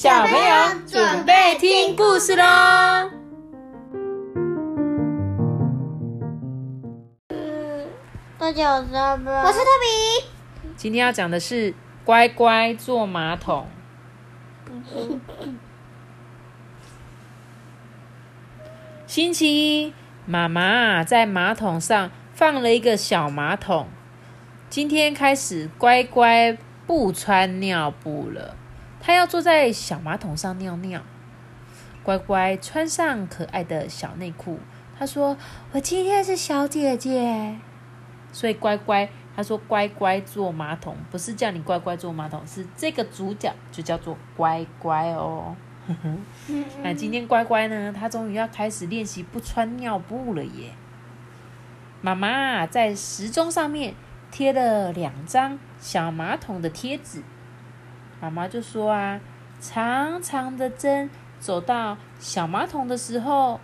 [0.00, 3.10] 小朋友准备听故事喽！
[8.38, 10.28] 大家好，我是阿波，我是托比。
[10.76, 11.74] 今天要讲的是
[12.04, 13.66] 乖乖坐马桶。
[19.08, 19.92] 星期一，
[20.26, 23.88] 妈妈在马桶上放了一个小马桶。
[24.70, 26.56] 今天开始，乖乖
[26.86, 28.54] 不穿尿布了，
[29.08, 31.00] 她要坐在小马桶上尿尿。
[32.02, 34.60] 乖乖穿上可爱的小内裤，
[34.98, 35.34] 他说
[35.72, 37.56] ：“我今天是小姐姐。”
[38.32, 45.56] 所以乖乖，他说：“乖乖坐马桶，不是叫你乖乖坐马桶，是这个主角就叫做乖乖哦。”
[46.84, 47.90] 那今天乖乖呢？
[47.90, 50.72] 他终于要开始练习不穿尿布了耶！
[52.02, 53.94] 妈妈在时钟上面
[54.30, 57.22] 贴了两张小马桶的贴纸。
[58.20, 59.20] 妈妈就说啊
[59.60, 63.60] ：“长长的针走到小马桶的时候，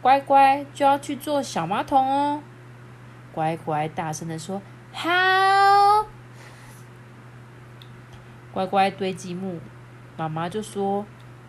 [0.00, 2.42] 乖乖就要去做小马桶哦。”
[3.34, 5.08] 乖乖大声的说：“好！”
[8.52, 9.60] 乖乖堆积木，
[10.16, 11.04] 妈妈就说。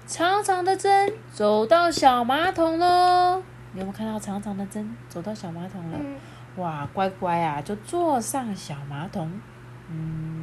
[0.05, 3.43] 长长的针走到小马桶喽！
[3.73, 5.99] 你有没有看到长长的针走到小马桶了？
[6.55, 9.31] 哇，乖乖啊，就坐上小马桶。
[9.87, 10.38] 嗯，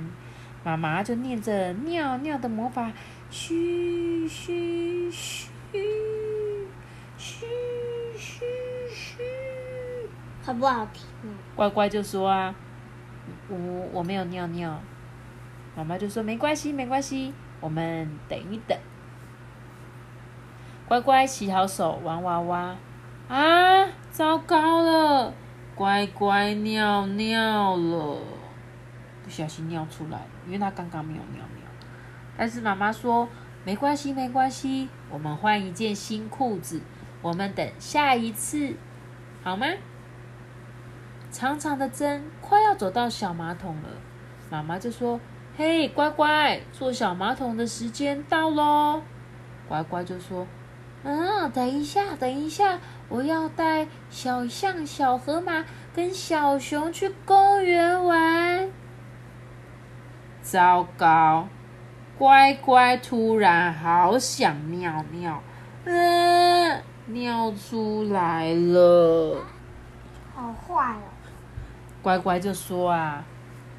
[0.67, 2.91] 妈妈就念着尿尿的魔法，
[3.31, 5.48] 嘘嘘嘘
[7.17, 7.47] 嘘
[8.19, 8.45] 嘘
[8.89, 9.23] 嘘，
[10.42, 11.06] 好不好听？
[11.55, 12.53] 乖乖就说啊，
[13.48, 13.56] 我
[13.92, 14.77] 我没有尿尿。
[15.77, 18.77] 妈妈就说没关系，没关系，我们等一等。
[20.89, 22.77] 乖乖洗好手玩娃娃
[23.28, 23.86] 啊！
[24.11, 25.33] 糟糕了，
[25.77, 28.19] 乖乖尿尿了，
[29.27, 31.67] 不小心尿出来，因为他刚刚没有尿尿。
[32.39, 33.29] 但是妈妈说
[33.65, 36.81] 没关系，没关系，我们换一件新裤子，
[37.20, 38.75] 我们等下一次，
[39.42, 39.67] 好吗？
[41.31, 43.89] 长长的针快要走到小马桶了，
[44.48, 45.20] 妈妈就说
[45.59, 49.03] ：“嘿，乖乖，坐小马桶的时间到喽。”
[49.69, 50.47] 乖乖就说。
[51.03, 58.69] 嗯，等一下，等一下，我要带小象、小河马跟小熊去公园玩。
[60.46, 61.48] 糟糕，
[62.17, 65.42] 乖乖突然好想尿尿，
[65.84, 69.45] 嗯，尿出来了，
[70.33, 71.11] 好坏哦！
[72.01, 73.24] 乖乖就说啊，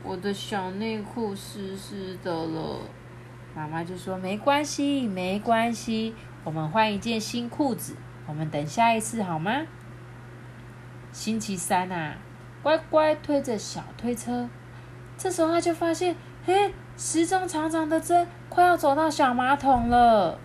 [0.03, 2.81] 我的小内裤湿湿的了。
[3.55, 6.13] 妈妈就说没关系，没关系。
[6.43, 7.95] 我们换一件新裤子，
[8.27, 9.61] 我们等下一次好吗？
[11.13, 12.17] 星期三啊，
[12.61, 14.49] 乖乖推着小推车，
[15.17, 16.15] 这时候他就发现，
[16.47, 20.39] 嘿，时钟长长的针快要走到小马桶了。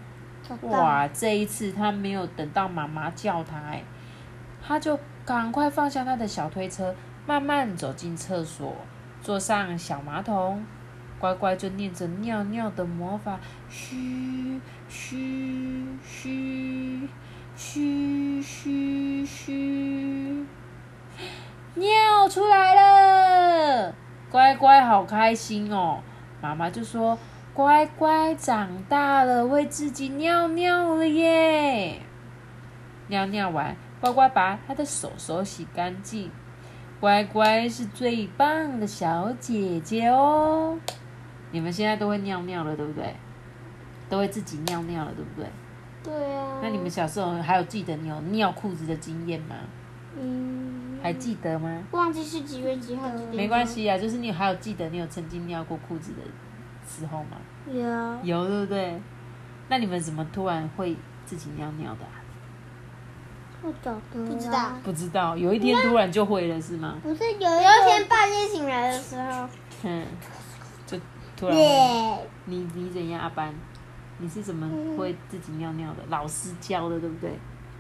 [0.62, 3.84] 哇，这一次他没有等到妈妈叫他，哎，
[4.60, 6.92] 他就赶快放下他的小推车，
[7.24, 8.74] 慢慢走进厕所，
[9.20, 10.64] 坐上小马桶。
[11.20, 17.08] 乖乖就念着尿尿的魔法，嘘嘘嘘
[17.54, 20.44] 嘘嘘嘘，
[21.78, 22.81] 尿出来了！
[24.32, 25.98] 乖乖好开心哦！
[26.40, 27.18] 妈妈就说
[27.52, 32.00] ：“乖乖长大了，会自己尿尿了耶！”
[33.08, 36.30] 尿尿完，乖乖把他的手手洗干净。
[36.98, 40.78] 乖乖是最棒的小姐姐哦！
[41.50, 43.14] 你们现在都会尿尿了，对不对？
[44.08, 45.46] 都会自己尿尿了，对不对？
[46.04, 46.58] 对啊。
[46.62, 49.56] 那你们小时候还有记得你有尿裤子的经验吗？
[50.18, 50.98] 嗯。
[51.02, 51.82] 还记得吗？
[51.90, 53.10] 忘记是几月几号。
[53.32, 56.18] 没关系啊，就是你还有记得你有曾经尿过裤子的
[56.86, 57.38] 时候吗？
[57.66, 57.82] 有。
[58.22, 59.00] 有对不对？
[59.68, 62.00] 那你们怎么突然会自己尿尿的？
[63.62, 64.72] 不懂，不知道。
[64.84, 66.98] 不知道，有一天突然就会了是吗？
[67.02, 69.48] 不是，有一天半夜醒来的时候。
[69.84, 70.06] 嗯。
[70.86, 70.98] 就
[71.36, 71.56] 突然
[72.44, 73.52] 你你怎样阿班？
[74.18, 76.02] 你是怎么会自己尿尿的？
[76.10, 77.32] 老师教的对不对？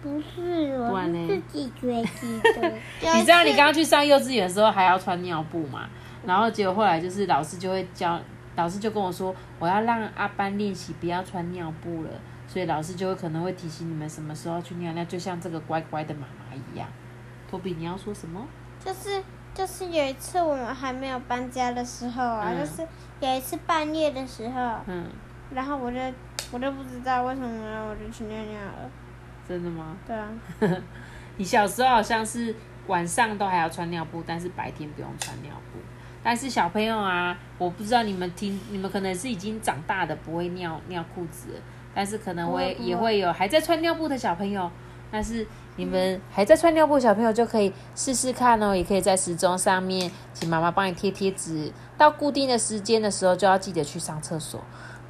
[0.02, 2.72] 不是，我自己觉的。
[3.14, 5.88] 你知道你刚刚去上幼稚园的时候还要穿尿布嘛？
[6.26, 8.20] 然后结果后来就是老师就会教，
[8.56, 12.10] 老师就跟我说，我要让阿班练习不要穿尿布了，
[12.46, 16.88] 所以老师就会可能会提醒你们什么时候去尿尿，就像这个乖乖的妈妈一样。
[17.48, 18.46] 托比，你要说什么？
[18.84, 19.22] 就是。
[19.54, 22.80] 就是有一次我们还没有搬家的时候啊，就是
[23.20, 25.04] 有一次半夜的时候，嗯，
[25.50, 25.98] 然后我就
[26.50, 28.90] 我就不知道为什么我就去尿尿了。
[29.52, 29.96] 真的吗？
[30.06, 30.28] 对啊。
[31.36, 32.54] 你小时候好像是
[32.86, 35.78] 晚上都还要穿尿布，但是白天不用穿尿布。
[36.22, 41.48] 但是小朋友啊，我不知道你们听，你们可能是已经长大的不会尿尿裤子，
[41.94, 44.70] 但是可能会也会有还在穿尿布的小朋友，
[45.10, 45.44] 但是
[45.76, 54.60] 你们还在穿尿布小朋友就可以试试看哦，也可以在时钟上面请妈妈帮你贴贴纸，到固定的时间的时候就要记得去上厕所。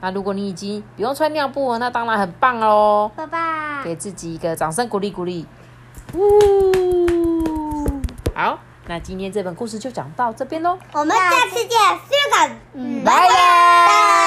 [0.01, 3.09] 那如果你已经不用穿尿布了，那当然很棒喽！
[3.15, 3.52] 爸爸，
[3.85, 5.47] 给自己一个掌声鼓励鼓励。
[6.15, 7.87] 呜，
[8.35, 10.79] 好，那今天这本故事就讲到这边喽。
[10.93, 14.22] 我们下次见，See you 拜拜。